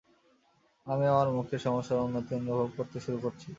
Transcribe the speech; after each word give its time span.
আমি 0.87 1.05
আমার 1.07 1.27
মুখের 1.35 1.59
সমস্যার 1.59 2.03
উন্নতি 2.05 2.31
অনুভব 2.35 2.69
করতে 2.77 2.97
শুরু 2.99 3.17
করছি। 3.23 3.49